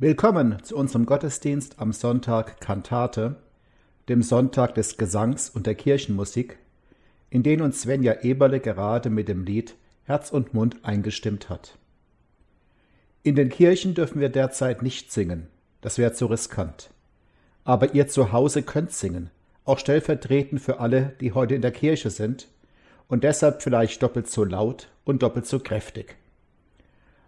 [0.00, 3.34] Willkommen zu unserem Gottesdienst am Sonntag Kantate,
[4.08, 6.56] dem Sonntag des Gesangs und der Kirchenmusik,
[7.30, 11.76] in den uns Svenja Eberle gerade mit dem Lied Herz und Mund eingestimmt hat.
[13.24, 15.48] In den Kirchen dürfen wir derzeit nicht singen,
[15.80, 16.90] das wäre zu riskant.
[17.64, 19.30] Aber ihr zu Hause könnt singen,
[19.64, 22.46] auch stellvertretend für alle, die heute in der Kirche sind
[23.08, 26.14] und deshalb vielleicht doppelt so laut und doppelt so kräftig.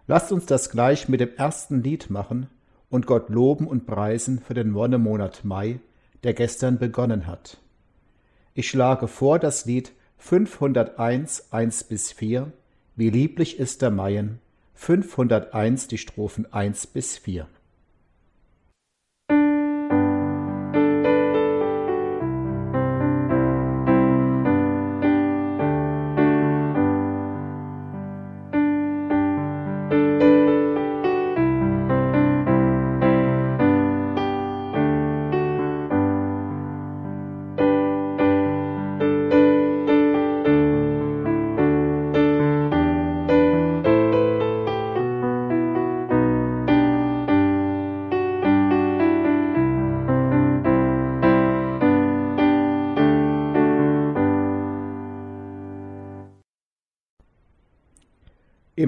[0.07, 2.47] Lasst uns das gleich mit dem ersten Lied machen
[2.91, 5.79] und Gott loben und preisen für den Wonnemonat Mai,
[6.23, 7.57] der gestern begonnen hat.
[8.53, 12.51] Ich schlage vor das Lied 501 1 bis 4,
[12.95, 14.39] Wie lieblich ist der Maien,
[14.75, 17.47] 501 die Strophen 1 bis 4.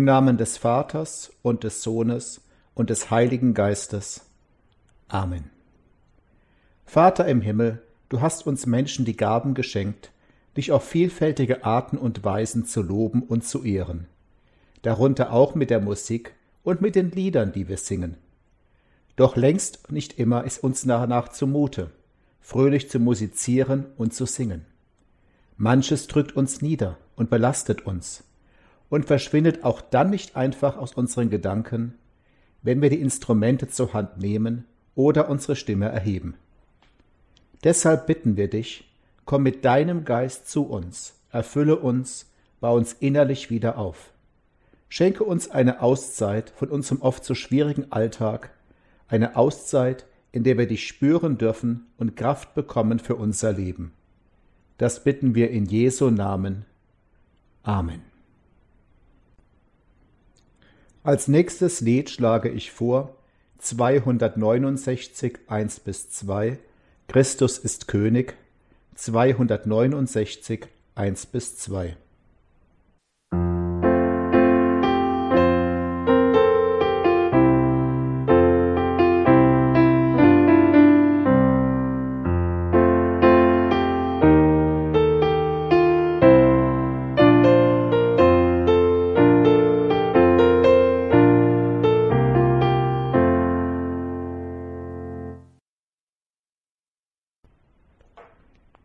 [0.03, 2.41] Im Namen des Vaters und des Sohnes
[2.73, 4.25] und des Heiligen Geistes.
[5.07, 5.49] Amen.
[6.83, 10.11] Vater im Himmel, du hast uns Menschen die Gaben geschenkt,
[10.57, 14.07] dich auf vielfältige Arten und Weisen zu loben und zu ehren,
[14.81, 16.33] darunter auch mit der Musik
[16.63, 18.17] und mit den Liedern, die wir singen.
[19.15, 21.91] Doch längst nicht immer ist uns danach zumute,
[22.41, 24.65] fröhlich zu musizieren und zu singen.
[25.55, 28.25] Manches drückt uns nieder und belastet uns
[28.93, 31.95] und verschwindet auch dann nicht einfach aus unseren Gedanken,
[32.61, 36.35] wenn wir die Instrumente zur Hand nehmen oder unsere Stimme erheben.
[37.63, 38.93] Deshalb bitten wir dich,
[39.25, 42.29] komm mit deinem Geist zu uns, erfülle uns,
[42.59, 44.11] bau uns innerlich wieder auf.
[44.89, 48.51] Schenke uns eine Auszeit von unserem oft so schwierigen Alltag,
[49.07, 53.91] eine Auszeit, in der wir dich spüren dürfen und Kraft bekommen für unser Leben.
[54.77, 56.65] Das bitten wir in Jesu Namen.
[57.63, 58.12] Amen.
[61.03, 63.15] Als nächstes Lied schlage ich vor.
[63.59, 66.57] 269 1 bis 2
[67.09, 68.35] Christus ist König.
[68.95, 71.97] 269 1 bis 2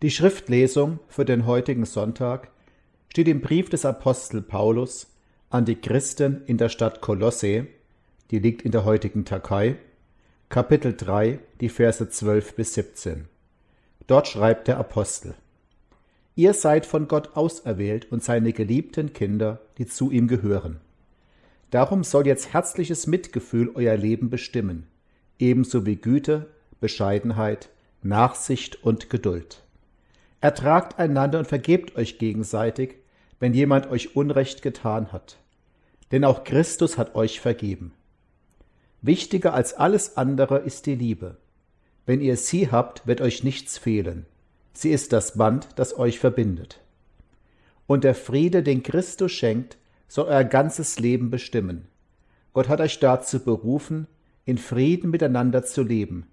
[0.08, 2.48] Die Schriftlesung für den heutigen Sonntag
[3.10, 5.08] steht im Brief des Apostel Paulus
[5.50, 7.66] an die Christen in der Stadt Kolosse,
[8.30, 9.76] die liegt in der heutigen Türkei,
[10.48, 13.28] Kapitel 3, die Verse 12 bis 17.
[14.06, 15.34] Dort schreibt der Apostel,
[16.36, 20.80] Ihr seid von Gott auserwählt und seine geliebten Kinder, die zu ihm gehören.
[21.70, 24.86] Darum soll jetzt herzliches Mitgefühl euer Leben bestimmen,
[25.38, 26.46] ebenso wie Güte,
[26.80, 27.68] Bescheidenheit,
[28.02, 29.64] Nachsicht und Geduld.
[30.40, 32.96] Ertragt einander und vergebt euch gegenseitig,
[33.40, 35.38] wenn jemand euch Unrecht getan hat.
[36.12, 37.92] Denn auch Christus hat euch vergeben.
[39.02, 41.36] Wichtiger als alles andere ist die Liebe.
[42.06, 44.26] Wenn ihr sie habt, wird euch nichts fehlen.
[44.72, 46.80] Sie ist das Band, das euch verbindet.
[47.86, 49.76] Und der Friede, den Christus schenkt,
[50.08, 51.86] soll euer ganzes Leben bestimmen.
[52.52, 54.06] Gott hat euch dazu berufen,
[54.44, 56.26] in Frieden miteinander zu leben.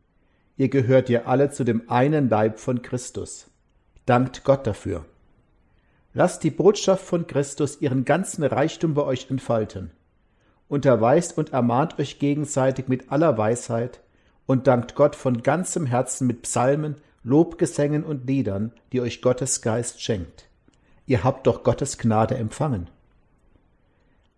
[0.57, 3.47] Ihr gehört ja alle zu dem einen Leib von Christus.
[4.05, 5.05] Dankt Gott dafür.
[6.13, 9.91] Lasst die Botschaft von Christus ihren ganzen Reichtum bei euch entfalten.
[10.67, 13.99] Unterweist und ermahnt euch gegenseitig mit aller Weisheit
[14.45, 20.01] und dankt Gott von ganzem Herzen mit Psalmen, Lobgesängen und Liedern, die euch Gottes Geist
[20.01, 20.45] schenkt.
[21.07, 22.89] Ihr habt doch Gottes Gnade empfangen.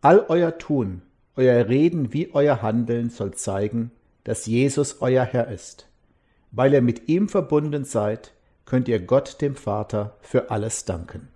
[0.01, 1.01] All euer Tun,
[1.35, 3.91] euer Reden wie euer Handeln soll zeigen,
[4.23, 5.87] dass Jesus euer Herr ist.
[6.51, 8.31] Weil ihr mit ihm verbunden seid,
[8.67, 11.29] könnt ihr Gott dem Vater für alles danken.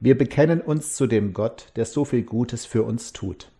[0.00, 3.50] Wir bekennen uns zu dem Gott, der so viel Gutes für uns tut.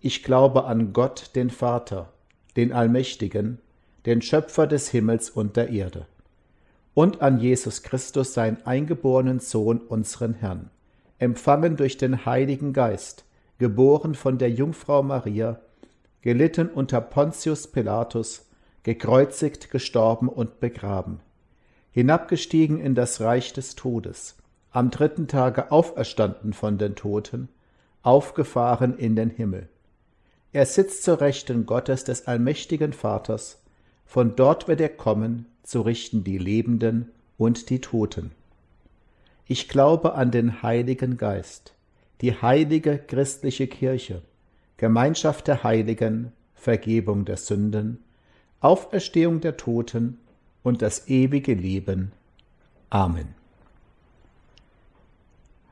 [0.00, 2.12] Ich glaube an Gott, den Vater,
[2.56, 3.58] den Allmächtigen,
[4.04, 6.06] den Schöpfer des Himmels und der Erde,
[6.92, 10.70] und an Jesus Christus, seinen eingeborenen Sohn, unseren Herrn,
[11.18, 13.24] empfangen durch den Heiligen Geist,
[13.58, 15.60] geboren von der Jungfrau Maria,
[16.22, 18.45] gelitten unter Pontius Pilatus,
[18.86, 21.18] gekreuzigt, gestorben und begraben,
[21.90, 24.36] hinabgestiegen in das Reich des Todes,
[24.70, 27.48] am dritten Tage auferstanden von den Toten,
[28.04, 29.68] aufgefahren in den Himmel.
[30.52, 33.60] Er sitzt zur Rechten Gottes des allmächtigen Vaters,
[34.04, 38.30] von dort wird er kommen, zu richten die Lebenden und die Toten.
[39.46, 41.74] Ich glaube an den Heiligen Geist,
[42.20, 44.22] die heilige christliche Kirche,
[44.76, 48.04] Gemeinschaft der Heiligen, Vergebung der Sünden,
[48.66, 50.18] Auferstehung der Toten
[50.64, 52.10] und das ewige Leben.
[52.90, 53.36] Amen.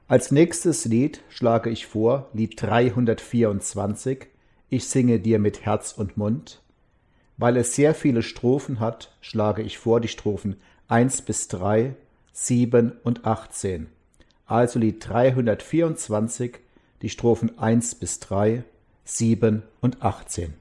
[0.06, 4.28] Als nächstes Lied schlage ich vor Lied 324,
[4.68, 6.62] Ich singe dir mit Herz und Mund.
[7.36, 10.54] Weil es sehr viele Strophen hat, schlage ich vor die Strophen
[10.86, 11.96] 1 bis 3,
[12.30, 13.88] 7 und 18.
[14.46, 16.60] Also Lied 324,
[17.02, 18.62] die Strophen 1 bis 3,
[19.02, 20.54] 7 und 18.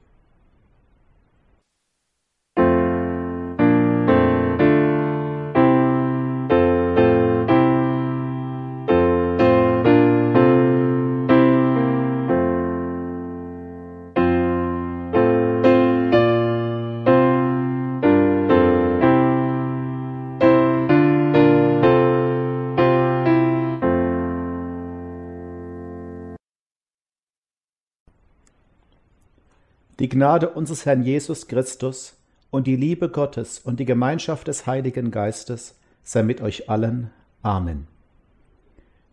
[30.04, 32.12] Die Gnade unseres Herrn Jesus Christus
[32.50, 37.10] und die Liebe Gottes und die Gemeinschaft des Heiligen Geistes sei mit euch allen.
[37.40, 37.86] Amen.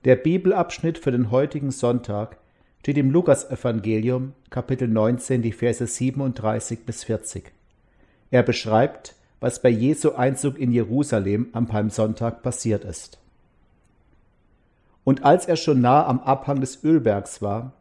[0.04, 2.36] Der Bibelabschnitt für den heutigen Sonntag
[2.82, 7.54] steht im Lukasevangelium, Kapitel 19, die Verse 37 bis 40.
[8.30, 13.18] Er beschreibt, was bei Jesu Einzug in Jerusalem am Palmsonntag passiert ist.
[15.06, 17.72] Und als er schon nah am Abhang des Ölbergs war,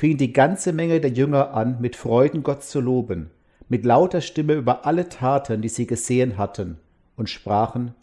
[0.00, 3.28] fing die ganze Menge der Jünger an, mit Freuden Gott zu loben,
[3.68, 6.78] mit lauter Stimme über alle Taten, die sie gesehen hatten,
[7.16, 7.94] und sprachen,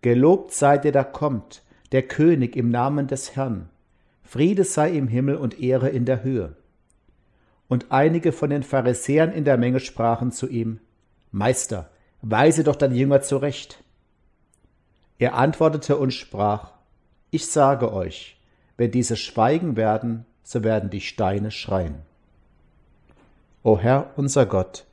[0.00, 3.68] Gelobt sei der da kommt, der König im Namen des Herrn.
[4.22, 6.54] Friede sei im Himmel und Ehre in der Höhe.
[7.66, 10.78] Und einige von den Pharisäern in der Menge sprachen zu ihm,
[11.32, 11.90] Meister,
[12.22, 13.82] weise doch deine Jünger zurecht.
[15.18, 16.74] Er antwortete und sprach,
[17.32, 18.40] Ich sage euch,
[18.76, 21.96] wenn diese schweigen werden, so werden die Steine schreien.
[23.62, 24.86] O Herr, unser Gott,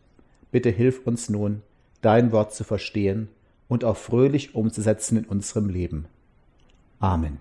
[0.51, 1.61] bitte hilf uns nun,
[2.01, 3.29] dein Wort zu verstehen
[3.67, 6.05] und auch fröhlich umzusetzen in unserem Leben.
[6.99, 7.39] Amen.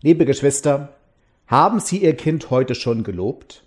[0.00, 0.94] Liebe Geschwister,
[1.46, 3.64] haben Sie Ihr Kind heute schon gelobt?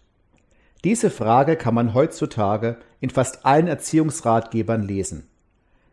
[0.83, 5.27] Diese Frage kann man heutzutage in fast allen Erziehungsratgebern lesen.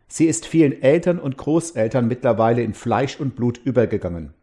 [0.07, 4.33] Sie ist vielen Eltern und Großeltern mittlerweile in Fleisch und Blut übergegangen.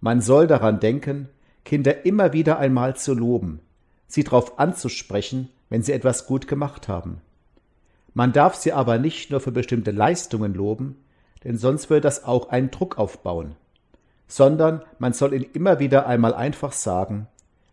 [0.00, 1.28] Man soll daran denken,
[1.64, 3.60] Kinder immer wieder einmal zu loben,
[4.06, 7.20] sie darauf anzusprechen, wenn sie etwas gut gemacht haben.
[8.14, 10.96] Man darf sie aber nicht nur für bestimmte Leistungen loben,
[11.44, 13.54] denn sonst würde das auch einen Druck aufbauen.
[14.30, 17.26] sondern man soll ihn immer wieder einmal einfach sagen,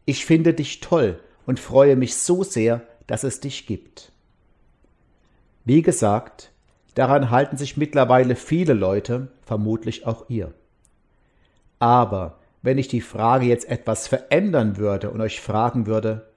[0.06, 4.12] ich finde dich toll und freue mich so sehr, dass es dich gibt.
[5.66, 6.52] Wie gesagt,
[6.96, 10.52] daran halten sich mittlerweile viele Leute, vermutlich auch ihr.
[11.80, 16.30] Aber wenn ich die Frage jetzt etwas verändern würde und euch fragen würde,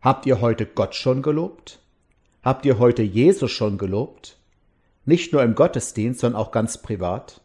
[0.00, 1.80] habt ihr heute Gott schon gelobt?
[2.42, 4.38] Habt ihr heute Jesus schon gelobt?
[5.04, 7.40] Nicht nur im Gottesdienst, sondern auch ganz privat?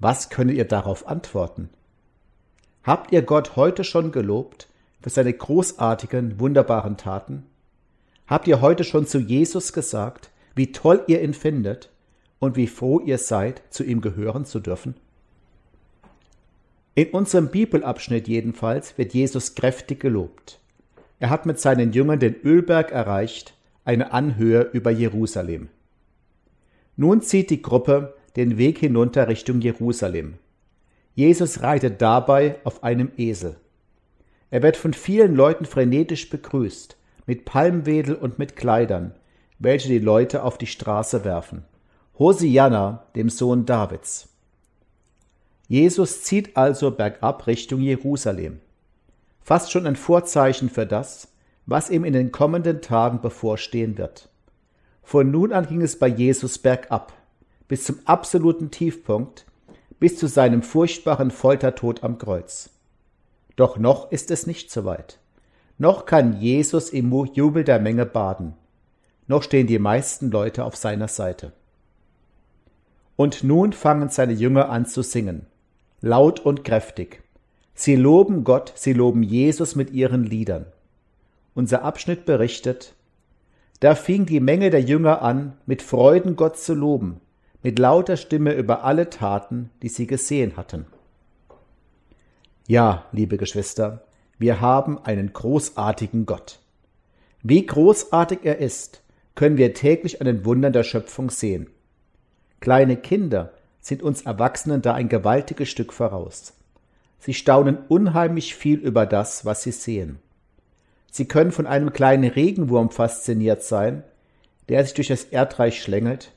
[0.00, 1.70] Was könnt ihr darauf antworten?
[2.82, 4.68] Habt ihr Gott heute schon gelobt
[5.00, 7.46] für seine großartigen, wunderbaren Taten?
[8.26, 11.90] Habt ihr heute schon zu Jesus gesagt, wie toll ihr ihn findet
[12.38, 14.94] und wie froh ihr seid, zu ihm gehören zu dürfen?
[16.96, 20.60] In unserem Bibelabschnitt jedenfalls wird Jesus kräftig gelobt.
[21.18, 25.68] Er hat mit seinen Jüngern den Ölberg erreicht, eine Anhöhe über Jerusalem.
[26.96, 30.34] Nun zieht die Gruppe den Weg hinunter Richtung Jerusalem.
[31.14, 33.56] Jesus reitet dabei auf einem Esel.
[34.50, 36.96] Er wird von vielen Leuten frenetisch begrüßt,
[37.26, 39.14] mit Palmwedel und mit Kleidern,
[39.58, 41.64] welche die Leute auf die Straße werfen.
[42.18, 44.28] Hosianna, dem Sohn Davids.
[45.66, 48.60] Jesus zieht also bergab Richtung Jerusalem.
[49.40, 51.28] Fast schon ein Vorzeichen für das,
[51.64, 54.28] was ihm in den kommenden Tagen bevorstehen wird.
[55.02, 57.14] Von nun an ging es bei Jesus bergab,
[57.66, 59.46] bis zum absoluten Tiefpunkt,
[59.98, 62.68] bis zu seinem furchtbaren Foltertod am Kreuz.
[63.56, 65.18] Doch noch ist es nicht so weit.
[65.78, 68.54] Noch kann Jesus im Jubel der Menge baden.
[69.28, 71.52] Noch stehen die meisten Leute auf seiner Seite.
[73.16, 75.46] Und nun fangen seine Jünger an zu singen
[76.04, 77.22] laut und kräftig.
[77.72, 80.66] Sie loben Gott, sie loben Jesus mit ihren Liedern.
[81.54, 82.94] Unser Abschnitt berichtet,
[83.80, 87.20] da fing die Menge der Jünger an, mit Freuden Gott zu loben,
[87.62, 90.84] mit lauter Stimme über alle Taten, die sie gesehen hatten.
[92.68, 94.04] Ja, liebe Geschwister,
[94.38, 96.60] wir haben einen großartigen Gott.
[97.42, 99.02] Wie großartig er ist,
[99.34, 101.68] können wir täglich an den Wundern der Schöpfung sehen.
[102.60, 103.52] Kleine Kinder
[103.84, 106.54] sind uns Erwachsenen da ein gewaltiges Stück voraus.
[107.18, 110.18] Sie staunen unheimlich viel über das, was sie sehen.
[111.10, 114.02] Sie können von einem kleinen Regenwurm fasziniert sein,
[114.70, 116.32] der sich durch das Erdreich schlängelt,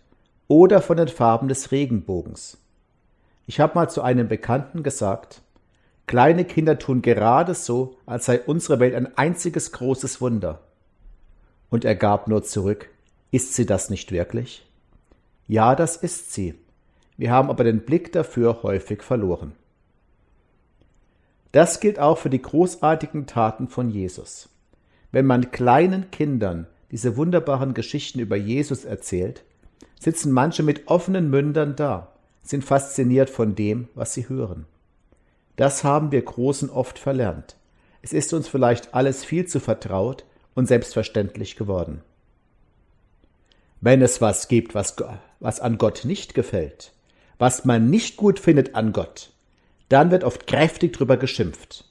[0.50, 2.58] oder von den Farben des Regenbogens.
[3.46, 5.42] Ich habe mal zu einem Bekannten gesagt,
[6.06, 10.60] kleine Kinder tun gerade so, als sei unsere Welt ein einziges großes Wunder.
[11.70, 12.89] Und er gab nur zurück,
[13.32, 14.66] ist sie das nicht wirklich?
[15.48, 16.56] Ja, das ist sie,
[17.17, 19.53] wir haben aber den Blick dafür häufig verloren.
[21.51, 24.50] Das gilt auch für die großartigen Taten von Jesus.
[25.12, 29.43] Wenn man kleinen Kindern diese wunderbaren Geschichten über Jesus erzählt,
[30.00, 34.65] sitzen manche mit offenen Mündern da, sind fasziniert von dem, was sie hören.
[35.55, 37.57] Das haben wir Großen oft verlernt.
[38.03, 42.01] Es ist uns vielleicht alles viel zu vertraut und selbstverständlich geworden.
[43.81, 44.95] Wenn es was gibt, was,
[45.39, 46.93] was an Gott nicht gefällt,
[47.38, 49.32] was man nicht gut findet an Gott,
[49.89, 51.86] dann wird oft kräftig drüber geschimpft.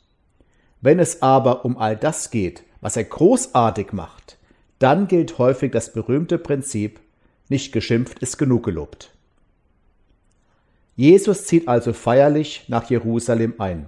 [0.80, 4.38] Wenn es aber um all das geht, was er großartig macht,
[4.78, 7.00] dann gilt häufig das berühmte Prinzip,
[7.48, 9.12] nicht geschimpft ist genug gelobt.
[10.96, 13.86] Jesus zieht also feierlich nach Jerusalem ein,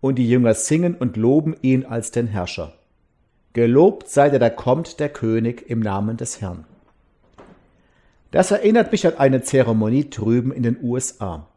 [0.00, 2.74] und die Jünger singen und loben ihn als den Herrscher.
[3.52, 6.64] Gelobt sei der, da kommt der König im Namen des Herrn.
[8.30, 11.48] Das erinnert mich an eine Zeremonie drüben in den USA.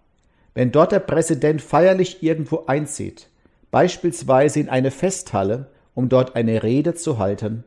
[0.54, 3.28] Wenn dort der Präsident feierlich irgendwo einzieht,
[3.72, 7.64] beispielsweise in eine Festhalle, um dort eine Rede zu halten,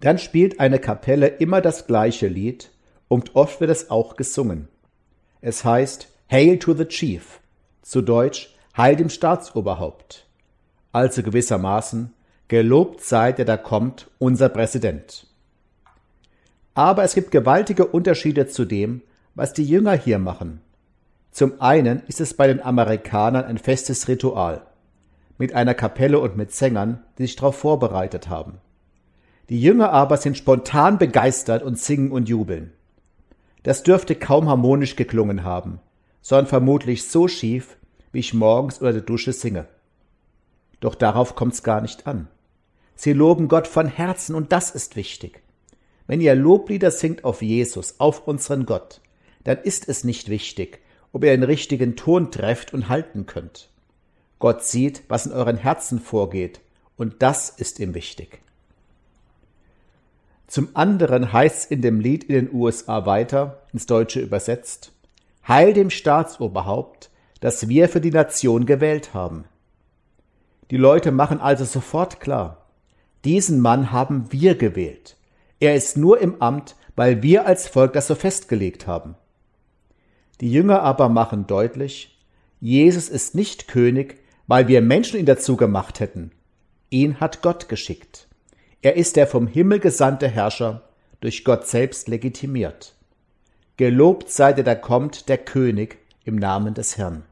[0.00, 2.70] dann spielt eine Kapelle immer das gleiche Lied
[3.08, 4.68] und oft wird es auch gesungen.
[5.40, 7.40] Es heißt Hail to the Chief,
[7.82, 10.26] zu Deutsch Heil dem Staatsoberhaupt.
[10.92, 12.12] Also gewissermaßen
[12.48, 15.28] Gelobt sei der da kommt, unser Präsident.
[16.74, 19.02] Aber es gibt gewaltige Unterschiede zu dem,
[19.34, 20.60] was die Jünger hier machen.
[21.32, 24.62] Zum einen ist es bei den Amerikanern ein festes Ritual,
[25.38, 28.58] mit einer Kapelle und mit Sängern, die sich darauf vorbereitet haben.
[29.48, 32.72] Die Jünger aber sind spontan begeistert und singen und jubeln.
[33.62, 35.80] Das dürfte kaum harmonisch geklungen haben,
[36.22, 37.76] sondern vermutlich so schief,
[38.12, 39.66] wie ich morgens unter der Dusche singe.
[40.80, 42.28] Doch darauf kommt's gar nicht an.
[42.94, 45.42] Sie loben Gott von Herzen und das ist wichtig.
[46.10, 49.00] Wenn ihr Loblieder singt auf Jesus, auf unseren Gott,
[49.44, 50.80] dann ist es nicht wichtig,
[51.12, 53.68] ob ihr den richtigen Ton trefft und halten könnt.
[54.40, 56.62] Gott sieht, was in euren Herzen vorgeht,
[56.96, 58.40] und das ist ihm wichtig.
[60.48, 64.90] Zum anderen heißt es in dem Lied in den USA weiter, ins Deutsche übersetzt,
[65.46, 69.44] Heil dem Staatsoberhaupt, das wir für die Nation gewählt haben.
[70.72, 72.66] Die Leute machen also sofort klar,
[73.24, 75.14] diesen Mann haben wir gewählt.
[75.60, 79.14] Er ist nur im Amt, weil wir als Volk das so festgelegt haben.
[80.40, 82.18] Die Jünger aber machen deutlich,
[82.60, 86.32] Jesus ist nicht König, weil wir Menschen ihn dazu gemacht hätten.
[86.90, 88.26] Ihn hat Gott geschickt.
[88.82, 90.82] Er ist der vom Himmel gesandte Herrscher,
[91.20, 92.94] durch Gott selbst legitimiert.
[93.76, 97.22] Gelobt sei der, der kommt, der König im Namen des Herrn.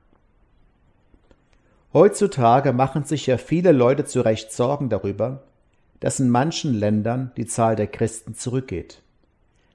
[1.92, 5.42] Heutzutage machen sich ja viele Leute zu Recht Sorgen darüber,
[6.00, 9.02] dass in manchen Ländern die Zahl der Christen zurückgeht,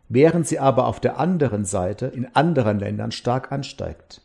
[0.10, 4.22] während sie aber auf der anderen Seite in anderen Ländern stark ansteigt.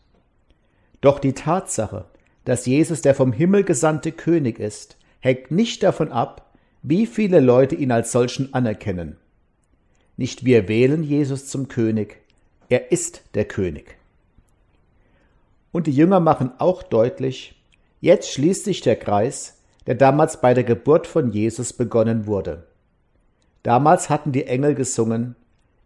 [1.00, 2.06] Doch die Tatsache,
[2.44, 6.52] dass Jesus der vom Himmel gesandte König ist, hängt nicht davon ab,
[6.82, 9.16] wie viele Leute ihn als solchen anerkennen.
[10.16, 12.16] Nicht wir wählen Jesus zum König,
[12.68, 13.96] er ist der König.
[15.72, 17.54] Und die Jünger machen auch deutlich,
[18.00, 19.57] jetzt schließt sich der Kreis,
[19.88, 22.64] der damals bei der Geburt von Jesus begonnen wurde.
[23.62, 25.34] Damals hatten die Engel gesungen,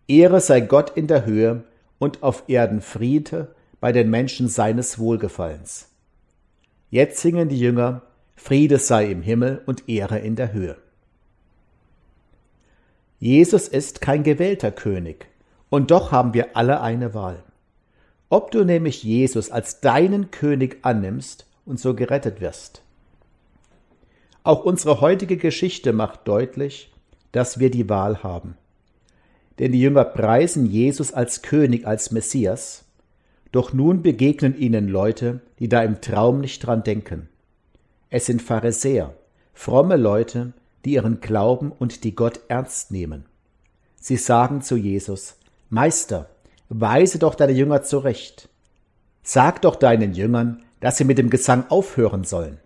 [0.08, 1.62] Ehre sei Gott in der Höhe
[2.00, 5.88] und auf Erden Friede bei den Menschen seines Wohlgefallens.
[6.90, 8.02] Jetzt singen die Jünger,
[8.34, 10.76] Friede sei im Himmel und Ehre in der Höhe.
[13.20, 15.26] Jesus ist kein gewählter König,
[15.70, 17.44] und doch haben wir alle eine Wahl.
[18.30, 22.82] Ob du nämlich Jesus als deinen König annimmst und so gerettet wirst.
[24.44, 26.92] Auch unsere heutige Geschichte macht deutlich,
[27.30, 28.56] dass wir die Wahl haben.
[29.58, 32.84] Denn die Jünger preisen Jesus als König, als Messias,
[33.52, 37.28] doch nun begegnen ihnen Leute, die da im Traum nicht dran denken.
[38.10, 39.14] Es sind Pharisäer,
[39.54, 43.26] fromme Leute, die ihren Glauben und die Gott ernst nehmen.
[44.00, 45.36] Sie sagen zu Jesus,
[45.70, 46.28] Meister,
[46.68, 48.48] weise doch deine Jünger zurecht.
[49.22, 52.58] Sag doch deinen Jüngern, dass sie mit dem Gesang aufhören sollen.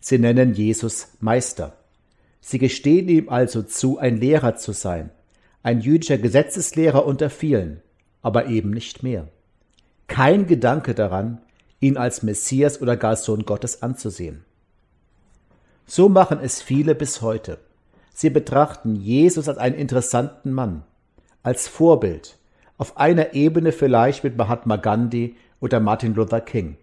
[0.00, 1.76] Sie nennen Jesus Meister.
[2.40, 5.10] Sie gestehen ihm also zu, ein Lehrer zu sein,
[5.62, 7.82] ein jüdischer Gesetzeslehrer unter vielen,
[8.22, 9.28] aber eben nicht mehr.
[10.06, 11.40] Kein Gedanke daran,
[11.80, 14.44] ihn als Messias oder gar Sohn Gottes anzusehen.
[15.86, 17.58] So machen es viele bis heute.
[18.14, 20.84] Sie betrachten Jesus als einen interessanten Mann,
[21.42, 22.36] als Vorbild,
[22.78, 26.76] auf einer Ebene vielleicht mit Mahatma Gandhi oder Martin Luther King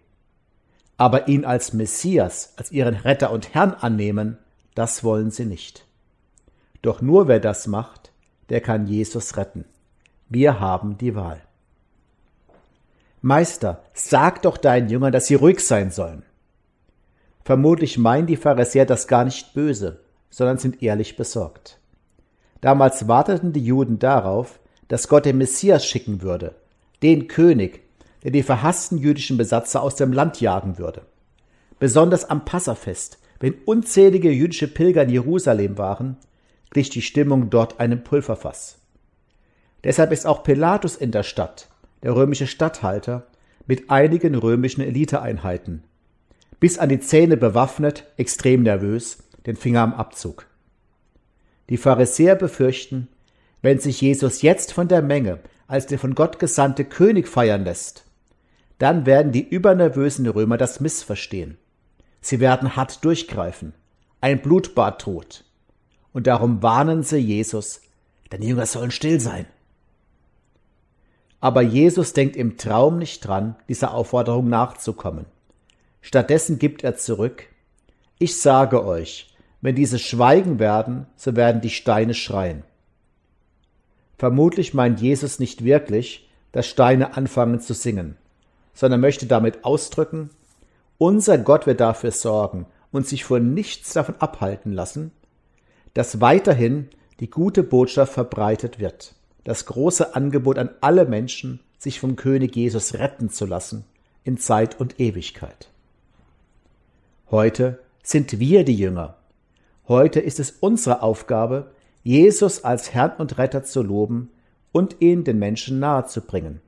[0.96, 4.38] aber ihn als Messias, als ihren Retter und Herrn annehmen,
[4.74, 5.84] das wollen sie nicht.
[6.82, 8.12] Doch nur wer das macht,
[8.48, 9.64] der kann Jesus retten.
[10.28, 11.40] Wir haben die Wahl.
[13.20, 16.22] Meister, sag doch deinen Jüngern, dass sie ruhig sein sollen.
[17.44, 21.78] Vermutlich meinen die Pharisäer das gar nicht böse, sondern sind ehrlich besorgt.
[22.60, 26.54] Damals warteten die Juden darauf, dass Gott den Messias schicken würde,
[27.02, 27.85] den König,
[28.26, 31.02] der die verhassten jüdischen Besatzer aus dem Land jagen würde.
[31.78, 36.16] Besonders am Passafest, wenn unzählige jüdische Pilger in Jerusalem waren,
[36.70, 38.78] glich die Stimmung dort einem Pulverfass.
[39.84, 41.68] Deshalb ist auch Pilatus in der Stadt,
[42.02, 43.28] der römische Statthalter,
[43.68, 45.84] mit einigen römischen Eliteeinheiten,
[46.58, 50.48] bis an die Zähne bewaffnet, extrem nervös, den Finger am Abzug.
[51.68, 53.06] Die Pharisäer befürchten,
[53.62, 58.05] wenn sich Jesus jetzt von der Menge als der von Gott gesandte König feiern lässt,
[58.78, 61.56] dann werden die übernervösen Römer das missverstehen.
[62.20, 63.72] Sie werden hart durchgreifen.
[64.20, 65.44] Ein Blutbad droht.
[66.12, 67.80] Und darum warnen sie Jesus,
[68.30, 69.46] deine Jünger sollen still sein.
[71.40, 75.26] Aber Jesus denkt im Traum nicht dran, dieser Aufforderung nachzukommen.
[76.00, 77.44] Stattdessen gibt er zurück,
[78.18, 82.62] ich sage euch, wenn diese schweigen werden, so werden die Steine schreien.
[84.16, 88.16] Vermutlich meint Jesus nicht wirklich, dass Steine anfangen zu singen
[88.76, 90.30] sondern möchte damit ausdrücken,
[90.98, 95.10] unser Gott wird dafür sorgen und sich vor nichts davon abhalten lassen,
[95.94, 102.16] dass weiterhin die gute Botschaft verbreitet wird, das große Angebot an alle Menschen, sich vom
[102.16, 103.84] König Jesus retten zu lassen
[104.24, 105.70] in Zeit und Ewigkeit.
[107.30, 109.16] Heute sind wir die Jünger.
[109.88, 111.70] Heute ist es unsere Aufgabe,
[112.02, 114.30] Jesus als Herrn und Retter zu loben
[114.72, 116.60] und ihn den Menschen nahezubringen.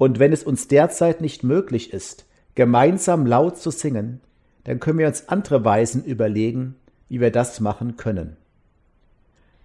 [0.00, 4.22] Und wenn es uns derzeit nicht möglich ist, gemeinsam laut zu singen,
[4.64, 6.76] dann können wir uns andere Weisen überlegen,
[7.10, 8.38] wie wir das machen können.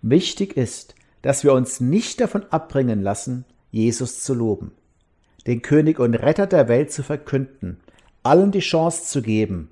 [0.02, 4.74] Wichtig ist, dass wir uns nicht davon abbringen lassen, Jesus zu loben,
[5.48, 7.80] den König und Retter der Welt zu verkünden,
[8.22, 9.70] allen die Chance zu geben.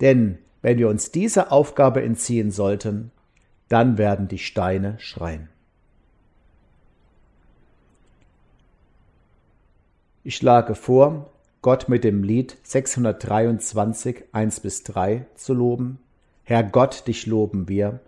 [0.00, 3.12] Denn wenn wir uns dieser Aufgabe entziehen sollten,
[3.68, 5.48] dann werden die Steine schreien.
[10.28, 11.30] Ich schlage vor,
[11.62, 16.00] Gott mit dem Lied 623, 1 bis 3 zu loben.
[16.44, 18.00] Herr Gott, dich loben wir.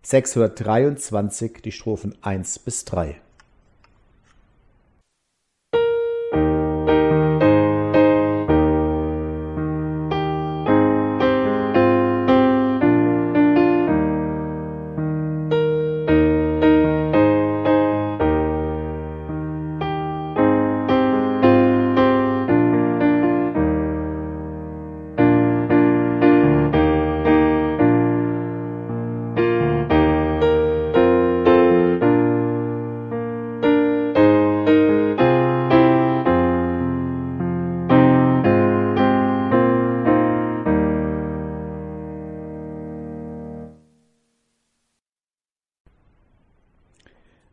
[0.00, 3.20] 623, die Strophen 1 bis 3.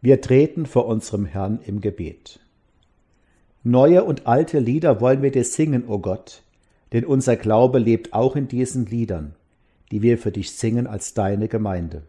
[0.04, 2.42] Wir treten vor unserem Herrn im Gebet.
[3.64, 6.44] Neue und alte Lieder wollen wir dir singen, o oh Gott,
[6.92, 9.34] denn unser Glaube lebt auch in diesen Liedern,
[9.94, 12.02] die wir für dich singen als deine Gemeinde.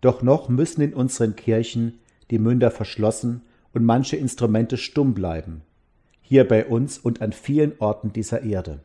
[0.00, 2.00] Doch noch müssen in unseren Kirchen
[2.32, 5.62] die Münder verschlossen und manche Instrumente stumm bleiben,
[6.20, 8.80] hier bei uns und an vielen Orten dieser Erde.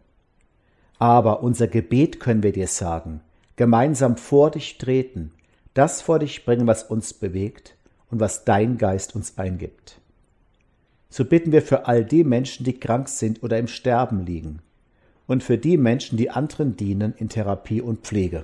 [0.99, 3.21] Aber unser Gebet können wir dir sagen,
[3.55, 5.31] gemeinsam vor dich treten,
[5.73, 7.75] das vor dich bringen, was uns bewegt
[8.09, 9.99] und was dein Geist uns eingibt.
[11.09, 14.61] So bitten wir für all die Menschen, die krank sind oder im Sterben liegen,
[15.27, 18.43] und für die Menschen, die anderen dienen in Therapie und Pflege.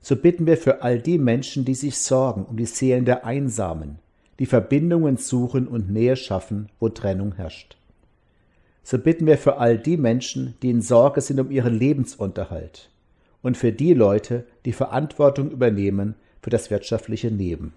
[0.00, 3.98] So bitten wir für all die Menschen, die sich sorgen um die Seelen der Einsamen,
[4.40, 7.76] die Verbindungen suchen und Nähe schaffen, wo Trennung herrscht.
[8.82, 12.91] So bitten wir für all die Menschen, die in Sorge sind um ihren Lebensunterhalt
[13.42, 17.72] und für die Leute, die Verantwortung übernehmen für das wirtschaftliche Leben.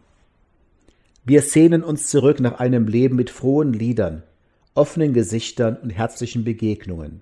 [1.23, 4.23] Wir sehnen uns zurück nach einem Leben mit frohen Liedern,
[4.75, 7.21] offenen Gesichtern und herzlichen Begegnungen.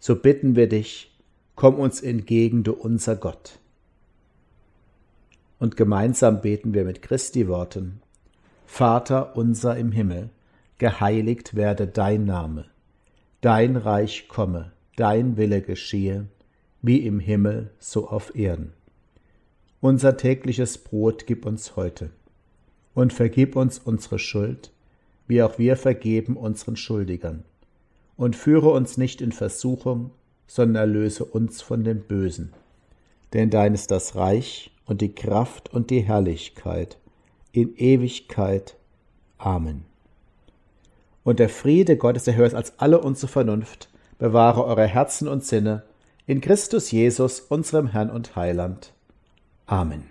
[0.00, 1.16] So bitten wir dich,
[1.54, 3.58] komm uns entgegen, du unser Gott.
[5.60, 8.00] Und gemeinsam beten wir mit Christi Worten,
[8.66, 10.30] Vater unser im Himmel,
[10.78, 12.66] geheiligt werde dein Name,
[13.40, 16.26] dein Reich komme, dein Wille geschehe,
[16.82, 18.72] wie im Himmel so auf Erden.
[19.80, 22.10] Unser tägliches Brot gib uns heute
[22.94, 24.72] und vergib uns unsere Schuld,
[25.26, 27.44] wie auch wir vergeben unseren Schuldigern.
[28.16, 30.10] Und führe uns nicht in Versuchung,
[30.48, 32.52] sondern erlöse uns von dem Bösen.
[33.32, 36.98] Denn dein ist das Reich und die Kraft und die Herrlichkeit
[37.52, 38.76] in Ewigkeit.
[39.36, 39.84] Amen.
[41.22, 45.84] Und der Friede Gottes, der als alle unsere Vernunft, bewahre eure Herzen und Sinne
[46.28, 48.92] in Christus Jesus, unserem Herrn und Heiland.
[49.66, 50.04] Amen.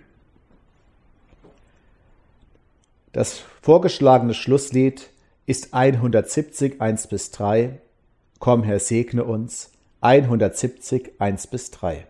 [3.12, 5.10] Das vorgeschlagene Schlusslied
[5.46, 7.80] ist 170 1 bis 3.
[8.40, 9.70] Komm, Herr, segne uns.
[10.00, 12.06] 170 1 bis 3.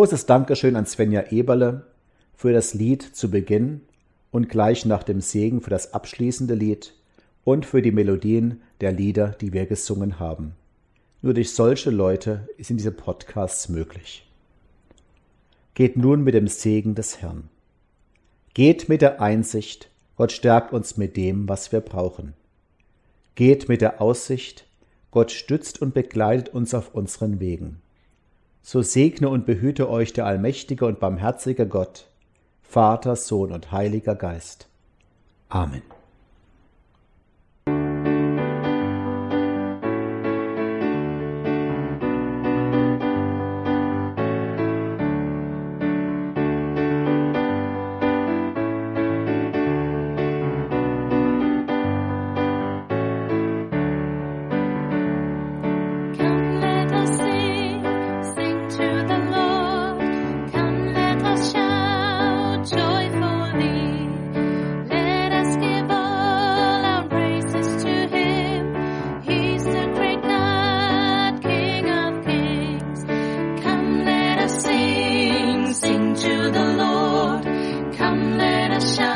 [0.00, 1.84] großes Dankeschön an Svenja Eberle
[2.34, 3.82] für das Lied zu Beginn
[4.30, 6.94] und gleich nach dem Segen für das abschließende Lied
[7.44, 10.54] und für die Melodien der Lieder, die wir gesungen haben.
[11.20, 14.26] Nur durch solche Leute sind diese Podcasts möglich.
[15.74, 17.50] Geht nun mit dem Segen des Herrn.
[18.54, 22.32] Geht mit der Einsicht, Gott stärkt uns mit dem, was wir brauchen.
[23.34, 24.64] Geht mit der Aussicht,
[25.10, 27.82] Gott stützt und begleitet uns auf unseren Wegen.
[28.62, 32.06] So segne und behüte euch der allmächtige und barmherzige Gott,
[32.62, 34.68] Vater, Sohn und Heiliger Geist.
[35.48, 35.82] Amen.
[78.80, 79.09] show.